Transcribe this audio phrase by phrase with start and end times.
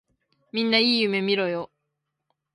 [0.51, 1.69] みんないい夢みろよ。